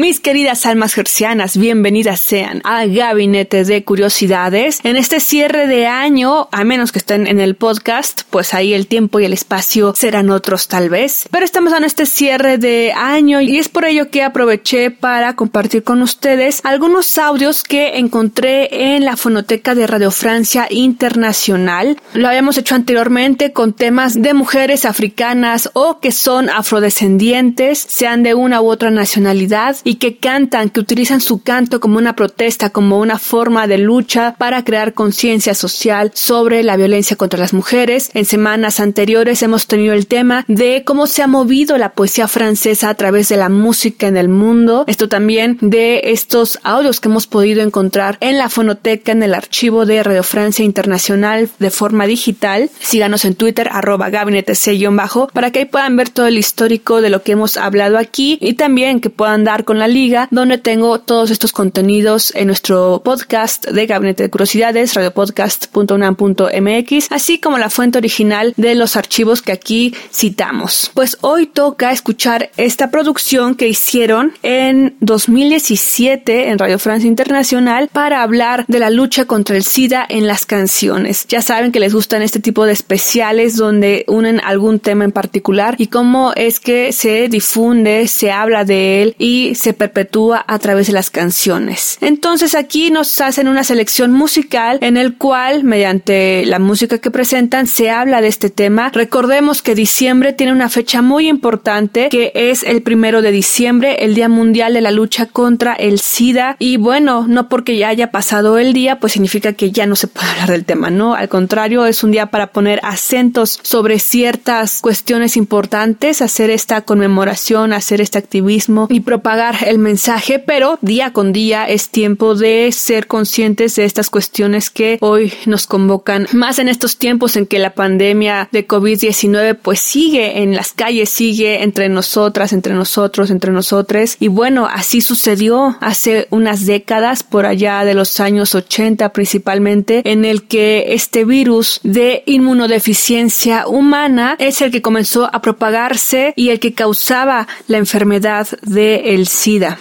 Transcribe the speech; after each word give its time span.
Mis 0.00 0.18
queridas 0.18 0.64
almas 0.64 0.94
gercianas, 0.94 1.58
bienvenidas 1.58 2.20
sean 2.20 2.62
a 2.64 2.86
Gabinete 2.86 3.64
de 3.64 3.84
Curiosidades. 3.84 4.80
En 4.82 4.96
este 4.96 5.20
cierre 5.20 5.66
de 5.66 5.88
año, 5.88 6.48
a 6.52 6.64
menos 6.64 6.90
que 6.90 7.00
estén 7.00 7.26
en 7.26 7.38
el 7.38 7.54
podcast, 7.54 8.22
pues 8.30 8.54
ahí 8.54 8.72
el 8.72 8.86
tiempo 8.86 9.20
y 9.20 9.26
el 9.26 9.34
espacio 9.34 9.92
serán 9.94 10.30
otros 10.30 10.68
tal 10.68 10.88
vez. 10.88 11.28
Pero 11.30 11.44
estamos 11.44 11.74
en 11.74 11.84
este 11.84 12.06
cierre 12.06 12.56
de 12.56 12.94
año 12.96 13.42
y 13.42 13.58
es 13.58 13.68
por 13.68 13.84
ello 13.84 14.08
que 14.08 14.22
aproveché 14.22 14.90
para 14.90 15.36
compartir 15.36 15.84
con 15.84 16.00
ustedes 16.00 16.62
algunos 16.64 17.18
audios 17.18 17.62
que 17.62 17.98
encontré 17.98 18.94
en 18.94 19.04
la 19.04 19.18
fonoteca 19.18 19.74
de 19.74 19.86
Radio 19.86 20.10
Francia 20.10 20.66
Internacional. 20.70 22.00
Lo 22.14 22.26
habíamos 22.26 22.56
hecho 22.56 22.74
anteriormente 22.74 23.52
con 23.52 23.74
temas 23.74 24.22
de 24.22 24.32
mujeres 24.32 24.86
africanas 24.86 25.68
o 25.74 26.00
que 26.00 26.10
son 26.10 26.48
afrodescendientes, 26.48 27.84
sean 27.86 28.22
de 28.22 28.32
una 28.32 28.62
u 28.62 28.70
otra 28.70 28.90
nacionalidad 28.90 29.76
y 29.90 29.96
que 29.96 30.18
cantan, 30.18 30.70
que 30.70 30.78
utilizan 30.78 31.20
su 31.20 31.42
canto 31.42 31.80
como 31.80 31.98
una 31.98 32.14
protesta, 32.14 32.70
como 32.70 33.00
una 33.00 33.18
forma 33.18 33.66
de 33.66 33.76
lucha 33.76 34.36
para 34.38 34.62
crear 34.62 34.94
conciencia 34.94 35.52
social 35.52 36.12
sobre 36.14 36.62
la 36.62 36.76
violencia 36.76 37.16
contra 37.16 37.40
las 37.40 37.52
mujeres. 37.52 38.12
En 38.14 38.24
semanas 38.24 38.78
anteriores 38.78 39.42
hemos 39.42 39.66
tenido 39.66 39.92
el 39.92 40.06
tema 40.06 40.44
de 40.46 40.84
cómo 40.86 41.08
se 41.08 41.22
ha 41.22 41.26
movido 41.26 41.76
la 41.76 41.88
poesía 41.88 42.28
francesa 42.28 42.88
a 42.88 42.94
través 42.94 43.28
de 43.30 43.36
la 43.36 43.48
música 43.48 44.06
en 44.06 44.16
el 44.16 44.28
mundo. 44.28 44.84
Esto 44.86 45.08
también 45.08 45.58
de 45.60 46.02
estos 46.04 46.60
audios 46.62 47.00
que 47.00 47.08
hemos 47.08 47.26
podido 47.26 47.60
encontrar 47.60 48.16
en 48.20 48.38
la 48.38 48.48
fonoteca, 48.48 49.10
en 49.10 49.24
el 49.24 49.34
archivo 49.34 49.86
de 49.86 50.04
Radio 50.04 50.22
Francia 50.22 50.64
Internacional 50.64 51.50
de 51.58 51.70
forma 51.70 52.06
digital. 52.06 52.70
Síganos 52.78 53.24
en 53.24 53.34
Twitter, 53.34 53.68
arroba 53.72 54.08
gabinete 54.08 54.52
bajo 54.92 55.26
para 55.32 55.50
que 55.50 55.58
ahí 55.58 55.64
puedan 55.64 55.96
ver 55.96 56.10
todo 56.10 56.28
el 56.28 56.38
histórico 56.38 57.02
de 57.02 57.10
lo 57.10 57.24
que 57.24 57.32
hemos 57.32 57.56
hablado 57.56 57.98
aquí 57.98 58.38
y 58.40 58.54
también 58.54 59.00
que 59.00 59.10
puedan 59.10 59.42
dar 59.42 59.64
con 59.70 59.78
la 59.78 59.86
liga, 59.86 60.26
donde 60.32 60.58
tengo 60.58 60.98
todos 60.98 61.30
estos 61.30 61.52
contenidos 61.52 62.32
en 62.34 62.48
nuestro 62.48 63.02
podcast 63.04 63.68
de 63.68 63.86
Gabinete 63.86 64.24
de 64.24 64.28
Curiosidades, 64.28 64.94
radiopodcast.unam.mx, 64.94 67.12
así 67.12 67.38
como 67.38 67.56
la 67.56 67.70
fuente 67.70 67.98
original 67.98 68.52
de 68.56 68.74
los 68.74 68.96
archivos 68.96 69.42
que 69.42 69.52
aquí 69.52 69.94
citamos. 70.12 70.90
Pues 70.92 71.18
hoy 71.20 71.46
toca 71.46 71.92
escuchar 71.92 72.50
esta 72.56 72.90
producción 72.90 73.54
que 73.54 73.68
hicieron 73.68 74.32
en 74.42 74.96
2017 74.98 76.48
en 76.48 76.58
Radio 76.58 76.80
Francia 76.80 77.06
Internacional 77.06 77.88
para 77.92 78.24
hablar 78.24 78.64
de 78.66 78.80
la 78.80 78.90
lucha 78.90 79.26
contra 79.26 79.56
el 79.56 79.62
SIDA 79.62 80.04
en 80.08 80.26
las 80.26 80.46
canciones. 80.46 81.26
Ya 81.28 81.42
saben 81.42 81.70
que 81.70 81.78
les 81.78 81.94
gustan 81.94 82.22
este 82.22 82.40
tipo 82.40 82.66
de 82.66 82.72
especiales 82.72 83.56
donde 83.56 84.04
unen 84.08 84.40
algún 84.40 84.80
tema 84.80 85.04
en 85.04 85.12
particular 85.12 85.76
y 85.78 85.86
cómo 85.86 86.32
es 86.34 86.58
que 86.58 86.90
se 86.90 87.28
difunde, 87.28 88.08
se 88.08 88.32
habla 88.32 88.64
de 88.64 89.02
él 89.02 89.14
y 89.16 89.54
se 89.60 89.74
perpetúa 89.74 90.44
a 90.46 90.58
través 90.58 90.86
de 90.86 90.94
las 90.94 91.10
canciones. 91.10 91.98
Entonces 92.00 92.54
aquí 92.54 92.90
nos 92.90 93.20
hacen 93.20 93.46
una 93.46 93.62
selección 93.62 94.12
musical 94.12 94.78
en 94.80 94.96
el 94.96 95.16
cual, 95.16 95.64
mediante 95.64 96.44
la 96.46 96.58
música 96.58 96.98
que 96.98 97.10
presentan, 97.10 97.66
se 97.66 97.90
habla 97.90 98.20
de 98.20 98.28
este 98.28 98.50
tema. 98.50 98.90
Recordemos 98.92 99.62
que 99.62 99.74
diciembre 99.74 100.32
tiene 100.32 100.52
una 100.52 100.68
fecha 100.68 101.02
muy 101.02 101.28
importante 101.28 102.08
que 102.08 102.32
es 102.34 102.62
el 102.62 102.82
primero 102.82 103.22
de 103.22 103.32
diciembre, 103.32 104.04
el 104.04 104.14
Día 104.14 104.28
Mundial 104.28 104.72
de 104.74 104.80
la 104.80 104.90
Lucha 104.90 105.26
contra 105.26 105.74
el 105.74 106.00
SIDA. 106.00 106.56
Y 106.58 106.78
bueno, 106.78 107.26
no 107.28 107.48
porque 107.48 107.76
ya 107.76 107.88
haya 107.88 108.10
pasado 108.10 108.58
el 108.58 108.72
día, 108.72 108.98
pues 108.98 109.12
significa 109.12 109.52
que 109.52 109.70
ya 109.70 109.86
no 109.86 109.96
se 109.96 110.06
puede 110.06 110.28
hablar 110.30 110.50
del 110.50 110.64
tema, 110.64 110.90
¿no? 110.90 111.14
Al 111.14 111.28
contrario, 111.28 111.84
es 111.86 112.02
un 112.02 112.12
día 112.12 112.26
para 112.26 112.48
poner 112.48 112.80
acentos 112.82 113.60
sobre 113.62 113.98
ciertas 113.98 114.80
cuestiones 114.80 115.36
importantes, 115.36 116.22
hacer 116.22 116.50
esta 116.50 116.80
conmemoración, 116.82 117.72
hacer 117.72 118.00
este 118.00 118.18
activismo 118.18 118.86
y 118.88 119.00
propagar 119.00 119.49
el 119.66 119.78
mensaje, 119.78 120.38
pero 120.38 120.78
día 120.80 121.12
con 121.12 121.32
día 121.32 121.68
es 121.68 121.88
tiempo 121.88 122.34
de 122.34 122.70
ser 122.72 123.06
conscientes 123.06 123.76
de 123.76 123.84
estas 123.84 124.10
cuestiones 124.10 124.70
que 124.70 124.98
hoy 125.00 125.32
nos 125.46 125.66
convocan, 125.66 126.26
más 126.32 126.58
en 126.58 126.68
estos 126.68 126.96
tiempos 126.96 127.36
en 127.36 127.46
que 127.46 127.58
la 127.58 127.74
pandemia 127.74 128.48
de 128.52 128.66
COVID-19 128.66 129.58
pues 129.62 129.80
sigue 129.80 130.42
en 130.42 130.54
las 130.54 130.72
calles, 130.72 131.10
sigue 131.10 131.62
entre 131.62 131.88
nosotras, 131.88 132.52
entre 132.52 132.74
nosotros, 132.74 133.30
entre 133.30 133.52
nosotros. 133.52 134.16
Y 134.20 134.28
bueno, 134.28 134.68
así 134.70 135.00
sucedió 135.00 135.76
hace 135.80 136.26
unas 136.30 136.66
décadas, 136.66 137.22
por 137.22 137.46
allá 137.46 137.84
de 137.84 137.94
los 137.94 138.20
años 138.20 138.54
80 138.54 139.12
principalmente, 139.12 140.02
en 140.04 140.24
el 140.24 140.44
que 140.44 140.94
este 140.94 141.24
virus 141.24 141.80
de 141.82 142.22
inmunodeficiencia 142.26 143.66
humana 143.66 144.36
es 144.38 144.62
el 144.62 144.70
que 144.70 144.82
comenzó 144.82 145.28
a 145.32 145.42
propagarse 145.42 146.32
y 146.36 146.50
el 146.50 146.60
que 146.60 146.74
causaba 146.74 147.48
la 147.68 147.78
enfermedad 147.78 148.48
del 148.62 149.26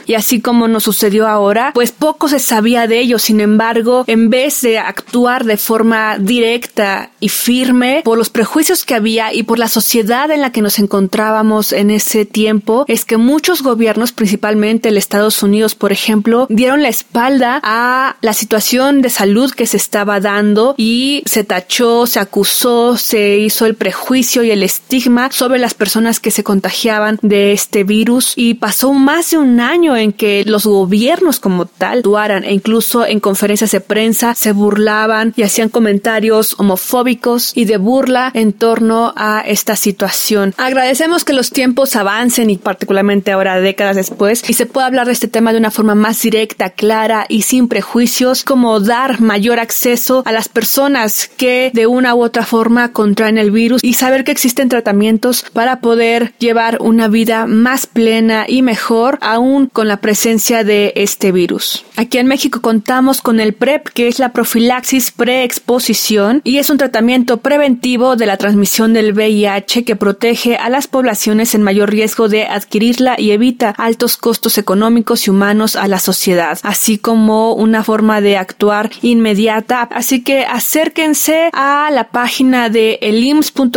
Y 0.05 0.13
así 0.13 0.39
como 0.39 0.67
nos 0.67 0.83
sucedió 0.83 1.27
ahora, 1.27 1.71
pues 1.73 1.91
poco 1.91 2.29
se 2.29 2.39
sabía 2.39 2.87
de 2.87 2.99
ello. 2.99 3.19
Sin 3.19 3.41
embargo, 3.41 4.05
en 4.07 4.29
vez 4.29 4.61
de 4.61 4.79
actuar 4.79 5.43
de 5.43 5.57
forma 5.57 6.17
directa 6.17 7.11
y 7.19 7.29
firme 7.29 8.01
por 8.05 8.17
los 8.17 8.29
prejuicios 8.29 8.85
que 8.85 8.95
había 8.95 9.33
y 9.33 9.43
por 9.43 9.59
la 9.59 9.67
sociedad 9.67 10.31
en 10.31 10.41
la 10.41 10.51
que 10.51 10.61
nos 10.61 10.79
encontrábamos 10.79 11.73
en 11.73 11.91
ese 11.91 12.25
tiempo, 12.25 12.85
es 12.87 13.03
que 13.03 13.17
muchos 13.17 13.61
gobiernos, 13.61 14.11
principalmente 14.11 14.89
el 14.89 14.97
Estados 14.97 15.43
Unidos, 15.43 15.75
por 15.75 15.91
ejemplo, 15.91 16.47
dieron 16.49 16.81
la 16.81 16.89
espalda 16.89 17.59
a 17.63 18.17
la 18.21 18.33
situación 18.33 19.01
de 19.01 19.09
salud 19.09 19.51
que 19.51 19.67
se 19.67 19.77
estaba 19.77 20.19
dando 20.19 20.75
y 20.77 21.23
se 21.25 21.43
tachó, 21.43 22.07
se 22.07 22.19
acusó, 22.19 22.95
se 22.97 23.37
hizo 23.37 23.65
el 23.65 23.75
prejuicio 23.75 24.43
y 24.43 24.51
el 24.51 24.63
estigma 24.63 25.31
sobre 25.31 25.59
las 25.59 25.73
personas 25.73 26.19
que 26.19 26.31
se 26.31 26.43
contagiaban 26.43 27.19
de 27.21 27.51
este 27.51 27.83
virus 27.83 28.33
y 28.35 28.53
pasó 28.55 28.93
más 28.93 29.31
de 29.31 29.37
un 29.37 29.48
año 29.59 29.95
en 29.95 30.11
que 30.11 30.43
los 30.45 30.65
gobiernos 30.65 31.39
como 31.39 31.65
tal 31.65 31.99
actuaran 31.99 32.43
e 32.43 32.53
incluso 32.53 33.05
en 33.05 33.19
conferencias 33.19 33.71
de 33.71 33.81
prensa 33.81 34.35
se 34.35 34.51
burlaban 34.51 35.33
y 35.35 35.43
hacían 35.43 35.69
comentarios 35.69 36.55
homofóbicos 36.57 37.51
y 37.55 37.65
de 37.65 37.77
burla 37.77 38.31
en 38.33 38.53
torno 38.53 39.13
a 39.15 39.41
esta 39.45 39.75
situación. 39.75 40.53
Agradecemos 40.57 41.23
que 41.23 41.33
los 41.33 41.51
tiempos 41.51 41.95
avancen 41.95 42.49
y 42.49 42.57
particularmente 42.57 43.31
ahora 43.31 43.59
décadas 43.59 43.95
después 43.95 44.43
y 44.47 44.53
se 44.53 44.65
pueda 44.65 44.87
hablar 44.87 45.07
de 45.07 45.13
este 45.13 45.27
tema 45.27 45.53
de 45.53 45.59
una 45.59 45.71
forma 45.71 45.95
más 45.95 46.21
directa, 46.21 46.71
clara 46.71 47.25
y 47.29 47.43
sin 47.43 47.67
prejuicios, 47.67 48.43
como 48.43 48.79
dar 48.79 49.21
mayor 49.21 49.59
acceso 49.59 50.23
a 50.25 50.31
las 50.31 50.49
personas 50.49 51.29
que 51.37 51.71
de 51.73 51.87
una 51.87 52.15
u 52.15 52.23
otra 52.23 52.45
forma 52.45 52.91
contraen 52.91 53.37
el 53.37 53.51
virus 53.51 53.83
y 53.83 53.93
saber 53.93 54.23
que 54.23 54.31
existen 54.31 54.69
tratamientos 54.69 55.45
para 55.53 55.79
poder 55.79 56.33
llevar 56.39 56.77
una 56.81 57.07
vida 57.07 57.45
más 57.45 57.85
plena 57.85 58.45
y 58.47 58.61
mejor 58.61 59.17
aún 59.39 59.67
con 59.67 59.87
la 59.87 60.01
presencia 60.01 60.65
de 60.65 60.91
este 60.95 61.31
virus. 61.31 61.85
Aquí 61.95 62.17
en 62.17 62.27
México 62.27 62.61
contamos 62.61 63.21
con 63.21 63.39
el 63.39 63.53
PrEP, 63.53 63.87
que 63.87 64.09
es 64.09 64.19
la 64.19 64.33
profilaxis 64.33 65.11
preexposición 65.11 66.41
y 66.43 66.57
es 66.57 66.69
un 66.69 66.77
tratamiento 66.77 67.37
preventivo 67.37 68.17
de 68.17 68.25
la 68.25 68.35
transmisión 68.35 68.91
del 68.93 69.13
VIH 69.13 69.85
que 69.85 69.95
protege 69.95 70.57
a 70.57 70.69
las 70.69 70.87
poblaciones 70.87 71.55
en 71.55 71.63
mayor 71.63 71.89
riesgo 71.89 72.27
de 72.27 72.47
adquirirla 72.47 73.15
y 73.17 73.31
evita 73.31 73.73
altos 73.77 74.17
costos 74.17 74.57
económicos 74.57 75.25
y 75.25 75.29
humanos 75.29 75.77
a 75.77 75.87
la 75.87 75.99
sociedad, 75.99 76.59
así 76.63 76.97
como 76.97 77.53
una 77.53 77.85
forma 77.85 78.19
de 78.19 78.35
actuar 78.35 78.89
inmediata. 79.01 79.87
Así 79.91 80.21
que 80.21 80.43
acérquense 80.43 81.49
a 81.53 81.89
la 81.91 82.09
página 82.09 82.69
de 82.69 82.99
elims.gov.mx 83.01 83.69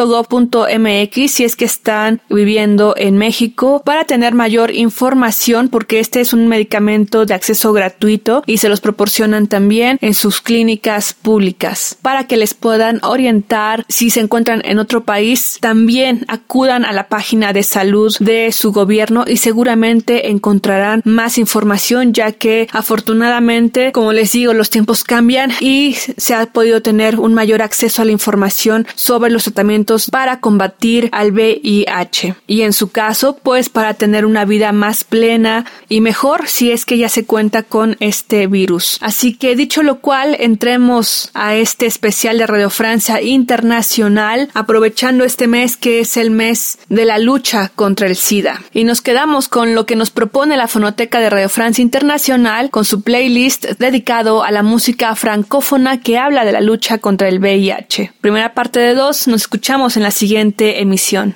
si 1.33 1.45
es 1.45 1.55
que 1.55 1.65
están 1.67 2.21
viviendo 2.29 2.95
en 2.97 3.17
México 3.17 3.83
para 3.85 4.05
tener 4.05 4.35
mayor 4.35 4.73
información 4.75 5.52
información 5.53 5.69
porque 5.69 6.01
este 6.01 6.21
es 6.21 6.33
un 6.33 6.49
medicamento 6.49 7.27
de 7.27 7.35
acceso 7.35 7.73
gratuito 7.73 8.43
y 8.47 8.59
se 8.59 8.69
los 8.69 8.81
proporcionan 8.81 9.47
también 9.47 9.99
en 10.01 10.15
sus 10.15 10.41
clínicas 10.41 11.15
públicas 11.15 11.97
para 12.01 12.27
que 12.27 12.37
les 12.37 12.55
puedan 12.55 13.01
orientar 13.03 13.85
si 13.89 14.11
se 14.11 14.21
encuentran 14.21 14.63
en 14.65 14.79
otro 14.79 15.05
país. 15.05 15.59
También 15.61 16.25
acudan 16.29 16.85
a 16.85 16.93
la 16.93 17.09
página 17.09 17.53
de 17.53 17.63
salud 17.63 18.15
de 18.21 18.53
su 18.53 18.73
gobierno 18.73 19.25
y 19.27 19.37
seguramente 19.37 20.31
encontrarán 20.31 21.03
más 21.05 21.39
información 21.39 22.13
ya 22.13 22.33
que 22.33 22.69
afortunadamente, 22.73 23.93
como 23.93 24.13
les 24.13 24.33
digo, 24.33 24.55
los 24.55 24.71
tiempos 24.71 25.05
cambian 25.05 25.53
y 25.61 25.97
se 26.17 26.35
ha 26.35 26.47
podido 26.47 26.81
tener 26.83 27.19
un 27.19 27.35
mayor 27.35 27.63
acceso 27.63 28.03
a 28.03 28.05
la 28.05 28.13
información 28.13 28.87
sobre 28.95 29.31
los 29.31 29.45
tratamientos 29.45 30.09
para 30.11 30.41
combatir 30.41 31.09
al 31.13 31.33
VIH. 31.33 32.37
Y 32.47 32.63
en 32.63 32.73
su 32.73 32.91
caso, 32.91 33.39
pues 33.43 33.69
para 33.69 33.95
tener 33.95 34.25
una 34.25 34.45
vida 34.45 34.73
más 34.73 35.05
plena 35.05 35.42
y 35.89 36.01
mejor 36.01 36.49
si 36.49 36.71
es 36.71 36.85
que 36.85 36.99
ya 36.99 37.09
se 37.09 37.25
cuenta 37.25 37.63
con 37.63 37.97
este 38.01 38.47
virus. 38.47 38.99
Así 39.01 39.35
que 39.35 39.57
dicho 39.57 39.83
lo 39.83 40.01
cual, 40.01 40.37
entremos 40.39 41.31
a 41.35 41.55
este 41.55 41.87
especial 41.87 42.39
de 42.39 42.47
Radio 42.47 42.71
Francia 42.71 43.21
Internacional, 43.21 44.49
aprovechando 44.55 45.25
este 45.25 45.47
mes 45.47 45.77
que 45.77 46.01
es 46.01 46.17
el 46.17 46.31
mes 46.31 46.79
de 46.89 47.05
la 47.05 47.19
lucha 47.19 47.71
contra 47.75 48.07
el 48.07 48.17
SIDA. 48.17 48.63
Y 48.73 48.85
nos 48.85 49.01
quedamos 49.01 49.49
con 49.49 49.75
lo 49.75 49.87
que 49.87 49.97
nos 49.97 50.11
propone 50.11 50.57
la 50.57 50.69
Fonoteca 50.69 51.21
de 51.21 51.31
Radio 51.31 51.49
Francia 51.49 51.83
Internacional 51.83 52.71
con 52.71 52.85
su 52.85 53.03
playlist 53.03 53.67
dedicado 53.79 54.43
a 54.45 54.51
la 54.51 54.63
música 54.63 55.15
francófona 55.15 56.01
que 56.01 56.19
habla 56.19 56.45
de 56.45 56.53
la 56.53 56.61
lucha 56.61 56.99
contra 56.99 57.29
el 57.29 57.39
VIH. 57.39 58.13
Primera 58.21 58.55
parte 58.55 58.81
de 58.81 58.95
dos, 58.95 59.29
nos 59.29 59.43
escuchamos 59.43 59.97
en 59.97 60.03
la 60.03 60.11
siguiente 60.11 60.81
emisión. 60.81 61.35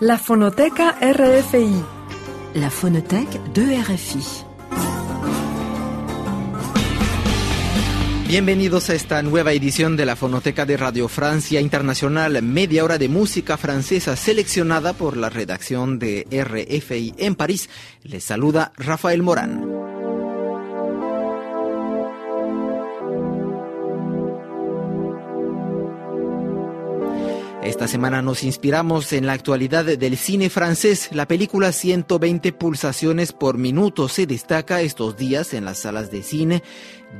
La 0.00 0.16
Fonoteca 0.16 0.96
RFI. 1.00 1.97
La 2.60 2.70
Fonoteca 2.70 3.38
de 3.54 3.80
RFI. 3.82 4.18
Bienvenidos 8.26 8.90
a 8.90 8.94
esta 8.94 9.22
nueva 9.22 9.52
edición 9.52 9.96
de 9.96 10.04
la 10.04 10.16
Fonoteca 10.16 10.66
de 10.66 10.76
Radio 10.76 11.06
Francia 11.06 11.60
Internacional, 11.60 12.42
media 12.42 12.84
hora 12.84 12.98
de 12.98 13.08
música 13.08 13.56
francesa 13.58 14.16
seleccionada 14.16 14.92
por 14.92 15.16
la 15.16 15.30
redacción 15.30 16.00
de 16.00 16.26
RFI 16.32 17.14
en 17.18 17.36
París. 17.36 17.70
Les 18.02 18.24
saluda 18.24 18.72
Rafael 18.76 19.22
Morán. 19.22 19.87
Esta 27.68 27.86
semana 27.86 28.22
nos 28.22 28.44
inspiramos 28.44 29.12
en 29.12 29.26
la 29.26 29.34
actualidad 29.34 29.84
del 29.84 30.16
cine 30.16 30.48
francés. 30.48 31.10
La 31.12 31.28
película 31.28 31.70
120 31.70 32.54
pulsaciones 32.54 33.34
por 33.34 33.58
minuto 33.58 34.08
se 34.08 34.26
destaca 34.26 34.80
estos 34.80 35.18
días 35.18 35.52
en 35.52 35.66
las 35.66 35.80
salas 35.80 36.10
de 36.10 36.22
cine. 36.22 36.62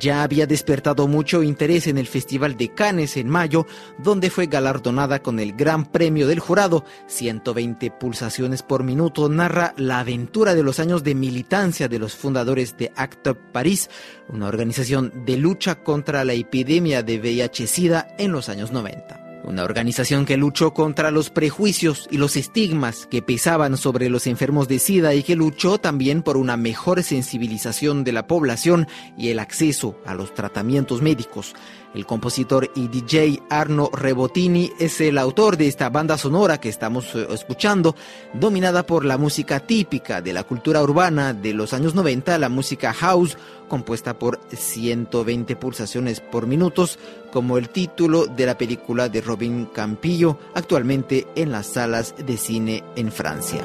Ya 0.01 0.23
había 0.23 0.47
despertado 0.47 1.07
mucho 1.07 1.43
interés 1.43 1.87
en 1.87 1.99
el 1.99 2.07
Festival 2.07 2.57
de 2.57 2.73
Cannes 2.73 3.19
en 3.19 3.29
mayo, 3.29 3.67
donde 3.99 4.31
fue 4.31 4.47
galardonada 4.47 5.23
con 5.23 5.39
el 5.39 5.53
Gran 5.53 5.85
Premio 5.85 6.27
del 6.27 6.41
Jurado. 6.41 6.83
120 7.09 7.91
pulsaciones 7.91 8.63
por 8.63 8.85
minuto 8.85 9.29
narra 9.29 9.75
la 9.77 9.99
aventura 9.99 10.55
de 10.55 10.63
los 10.63 10.81
años 10.81 11.05
de 11.05 11.15
militancia 11.15 11.89
de 11.89 11.99
los 11.99 12.17
fundadores 12.17 12.75
de 12.79 12.91
ACT 12.97 13.35
París, 13.53 13.91
una 14.31 14.47
organización 14.47 15.13
de 15.27 15.37
lucha 15.37 15.83
contra 15.85 16.25
la 16.25 16.33
epidemia 16.33 17.03
de 17.03 17.21
VIH-Sida 17.21 18.15
en 18.17 18.33
los 18.33 18.49
años 18.49 18.73
90. 18.73 19.28
Una 19.49 19.65
organización 19.65 20.27
que 20.27 20.37
luchó 20.37 20.75
contra 20.75 21.11
los 21.11 21.31
prejuicios 21.31 22.07
y 22.11 22.19
los 22.19 22.37
estigmas 22.37 23.07
que 23.07 23.23
pesaban 23.23 23.79
sobre 23.79 24.11
los 24.11 24.27
enfermos 24.27 24.69
de 24.69 24.79
SIDA 24.79 25.15
y 25.15 25.23
que 25.23 25.37
luchó 25.37 25.79
también 25.79 26.23
por 26.23 26.37
una 26.37 26.59
mejor 26.59 27.03
sensibilización 27.03 28.05
de 28.05 28.13
la 28.13 28.27
población 28.27 28.89
y 29.17 29.31
el 29.31 29.39
acceso 29.39 29.99
a 30.05 30.13
los 30.13 30.35
tratamientos 30.35 31.01
médicos. 31.01 31.55
El 31.99 32.07
compositor 32.07 32.71
y 32.77 32.87
DJ 32.87 33.43
Arno 33.51 33.91
Rebotini 33.93 34.73
es 34.79 35.01
el 35.01 35.19
autor 35.19 35.57
de 35.57 35.67
esta 35.67 35.91
banda 35.91 36.17
sonora 36.17 36.61
que 36.61 36.69
estamos 36.69 37.13
eh, 37.17 37.27
escuchando, 37.31 37.97
dominada 38.35 38.87
por 38.87 39.05
la 39.05 39.19
música 39.19 39.59
típica 39.59 40.23
de 40.23 40.33
la 40.33 40.45
cultura 40.45 40.81
urbana 40.81 41.35
de 41.35 41.53
los 41.53 41.73
años 41.73 41.97
90, 41.97 42.39
la 42.39 42.49
música 42.49 42.93
house, 42.93 43.37
compuesta 43.67 44.17
por 44.17 44.39
120 44.49 45.57
pulsaciones 45.57 46.21
por 46.21 46.47
minutos, 46.47 47.01
como 47.33 47.59
el 47.59 47.69
título 47.69 48.27
de 48.27 48.47
la 48.47 48.57
película 48.57 49.09
de 49.09 49.21
Robin 49.21 49.67
Campillo, 49.67 50.39
actualmente 50.55 51.27
en 51.35 51.51
las 51.51 51.67
salas 51.67 52.15
de 52.17 52.37
cine 52.37 52.85
en 52.95 53.11
Francia. 53.11 53.65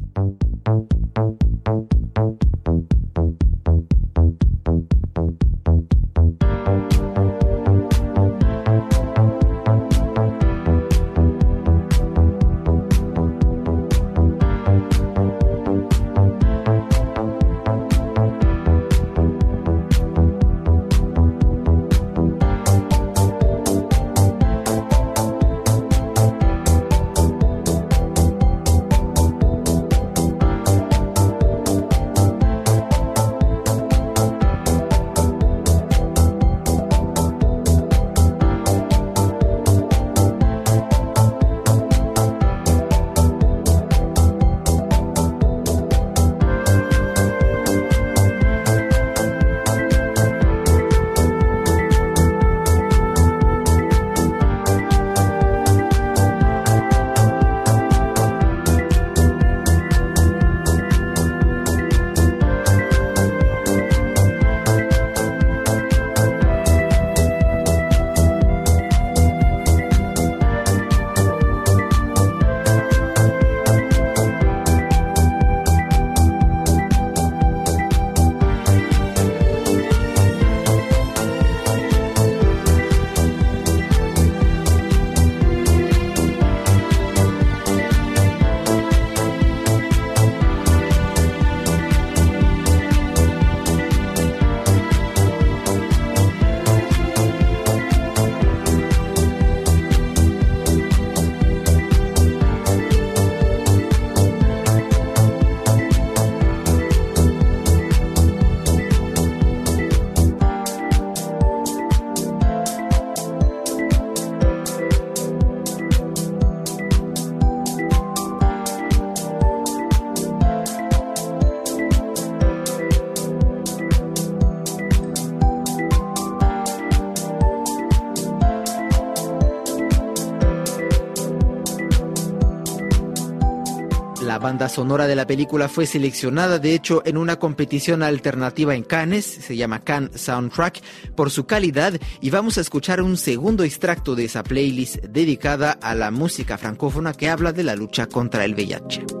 Banda 134.61 134.75
sonora 134.75 135.07
de 135.07 135.15
la 135.15 135.25
película 135.25 135.67
fue 135.67 135.87
seleccionada, 135.87 136.59
de 136.59 136.75
hecho, 136.75 137.01
en 137.03 137.17
una 137.17 137.39
competición 137.39 138.03
alternativa 138.03 138.75
en 138.75 138.83
Cannes, 138.83 139.25
se 139.25 139.57
llama 139.57 139.79
Cannes 139.79 140.21
Soundtrack, 140.21 140.83
por 141.15 141.31
su 141.31 141.47
calidad 141.47 141.99
y 142.21 142.29
vamos 142.29 142.59
a 142.59 142.61
escuchar 142.61 143.01
un 143.01 143.17
segundo 143.17 143.63
extracto 143.63 144.13
de 144.13 144.25
esa 144.25 144.43
playlist 144.43 144.97
dedicada 144.97 145.71
a 145.71 145.95
la 145.95 146.11
música 146.11 146.59
francófona 146.59 147.13
que 147.13 147.27
habla 147.27 147.53
de 147.53 147.63
la 147.63 147.75
lucha 147.75 148.05
contra 148.05 148.45
el 148.45 148.53
VIH. 148.53 149.20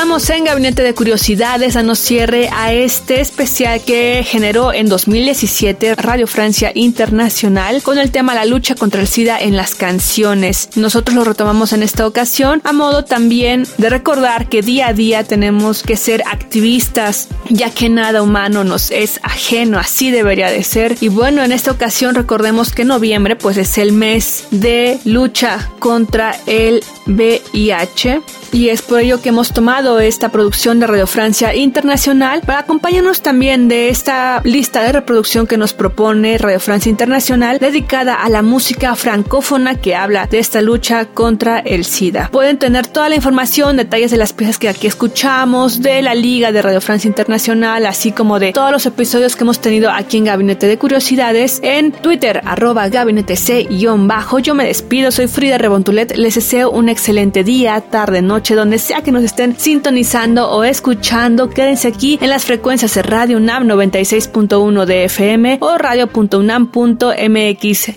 Estamos 0.00 0.30
en 0.30 0.44
Gabinete 0.44 0.82
de 0.82 0.94
Curiosidades, 0.94 1.74
dando 1.74 1.94
cierre 1.94 2.48
a 2.54 2.72
este 2.72 3.20
especial 3.20 3.82
que 3.84 4.24
generó 4.26 4.72
en 4.72 4.88
2017 4.88 5.94
Radio 5.94 6.26
Francia 6.26 6.72
Internacional 6.74 7.82
con 7.82 7.98
el 7.98 8.10
tema 8.10 8.34
La 8.34 8.46
lucha 8.46 8.74
contra 8.74 9.02
el 9.02 9.08
SIDA 9.08 9.38
en 9.38 9.56
las 9.56 9.74
canciones. 9.74 10.70
Nosotros 10.74 11.14
lo 11.14 11.24
retomamos 11.24 11.74
en 11.74 11.82
esta 11.82 12.06
ocasión 12.06 12.62
a 12.64 12.72
modo 12.72 13.04
también 13.04 13.66
de 13.76 13.90
recordar 13.90 14.48
que 14.48 14.62
día 14.62 14.88
a 14.88 14.94
día 14.94 15.22
tenemos 15.24 15.82
que 15.82 15.98
ser 15.98 16.22
activistas, 16.26 17.28
ya 17.50 17.68
que 17.68 17.90
nada 17.90 18.22
humano 18.22 18.64
nos 18.64 18.90
es 18.90 19.20
ajeno, 19.22 19.78
así 19.78 20.10
debería 20.10 20.50
de 20.50 20.62
ser. 20.62 20.96
Y 21.02 21.08
bueno, 21.08 21.44
en 21.44 21.52
esta 21.52 21.72
ocasión 21.72 22.14
recordemos 22.14 22.72
que 22.72 22.86
noviembre 22.86 23.36
pues 23.36 23.58
es 23.58 23.76
el 23.76 23.92
mes 23.92 24.44
de 24.50 24.98
lucha 25.04 25.68
contra 25.78 26.34
el 26.46 26.82
VIH 27.06 28.22
y 28.52 28.70
es 28.70 28.82
por 28.82 29.00
ello 29.00 29.20
que 29.20 29.28
hemos 29.28 29.52
tomado 29.52 29.89
esta 29.98 30.28
producción 30.28 30.78
de 30.78 30.86
Radio 30.86 31.06
Francia 31.06 31.54
Internacional 31.54 32.42
para 32.46 32.60
acompañarnos 32.60 33.22
también 33.22 33.66
de 33.66 33.88
esta 33.88 34.40
lista 34.44 34.82
de 34.82 34.92
reproducción 34.92 35.46
que 35.46 35.56
nos 35.56 35.72
propone 35.72 36.38
Radio 36.38 36.60
Francia 36.60 36.90
Internacional 36.90 37.58
dedicada 37.58 38.14
a 38.14 38.28
la 38.28 38.42
música 38.42 38.94
francófona 38.94 39.74
que 39.74 39.96
habla 39.96 40.26
de 40.26 40.38
esta 40.38 40.60
lucha 40.60 41.06
contra 41.06 41.58
el 41.58 41.84
SIDA. 41.84 42.28
Pueden 42.30 42.58
tener 42.58 42.86
toda 42.86 43.08
la 43.08 43.16
información, 43.16 43.76
detalles 43.76 44.10
de 44.10 44.16
las 44.18 44.32
piezas 44.32 44.58
que 44.58 44.68
aquí 44.68 44.86
escuchamos, 44.86 45.82
de 45.82 46.02
la 46.02 46.14
liga 46.14 46.52
de 46.52 46.62
Radio 46.62 46.80
Francia 46.80 47.08
Internacional, 47.08 47.86
así 47.86 48.12
como 48.12 48.38
de 48.38 48.52
todos 48.52 48.70
los 48.70 48.86
episodios 48.86 49.34
que 49.34 49.44
hemos 49.44 49.60
tenido 49.60 49.90
aquí 49.90 50.18
en 50.18 50.26
Gabinete 50.26 50.66
de 50.66 50.78
Curiosidades 50.78 51.58
en 51.62 51.92
Twitter, 51.92 52.42
arroba 52.44 52.88
gabinete 52.88 53.36
C-bajo. 53.36 54.38
Yo 54.38 54.54
me 54.54 54.66
despido, 54.66 55.10
soy 55.10 55.26
Frida 55.26 55.58
Rebontulet, 55.58 56.16
les 56.16 56.34
deseo 56.34 56.70
un 56.70 56.88
excelente 56.88 57.42
día, 57.42 57.80
tarde, 57.80 58.22
noche 58.22 58.54
donde 58.54 58.78
sea 58.78 59.02
que 59.02 59.12
nos 59.12 59.24
estén 59.24 59.56
sintonizando 59.80 60.50
o 60.50 60.62
escuchando. 60.62 61.48
Quédense 61.48 61.88
aquí 61.88 62.18
en 62.20 62.28
las 62.28 62.44
frecuencias 62.44 62.94
de 62.94 63.02
Radio 63.02 63.38
UNAM 63.38 63.66
96.1 63.66 64.84
de 64.84 65.04
FM 65.04 65.56
o 65.62 65.78
radio.unam.mx. 65.78 67.90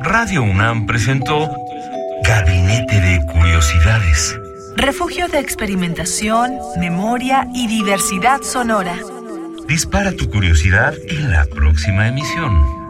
Radio 0.00 0.42
UNAM 0.42 0.86
presentó 0.86 1.50
Gabinete 2.24 2.98
de 2.98 3.20
Curiosidades. 3.30 4.38
Refugio 4.74 5.28
de 5.28 5.40
experimentación, 5.40 6.56
memoria 6.80 7.46
y 7.52 7.66
diversidad 7.66 8.40
sonora. 8.40 8.96
Dispara 9.68 10.12
tu 10.12 10.30
curiosidad 10.30 10.94
en 11.08 11.30
la 11.30 11.44
próxima 11.44 12.08
emisión. 12.08 12.81